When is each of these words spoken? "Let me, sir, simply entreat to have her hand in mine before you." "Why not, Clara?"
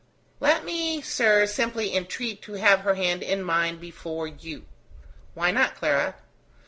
"Let 0.39 0.65
me, 0.65 0.99
sir, 1.03 1.45
simply 1.45 1.95
entreat 1.95 2.41
to 2.41 2.53
have 2.53 2.79
her 2.79 2.95
hand 2.95 3.21
in 3.21 3.43
mine 3.43 3.77
before 3.77 4.25
you." 4.27 4.65
"Why 5.35 5.51
not, 5.51 5.75
Clara?" 5.75 6.15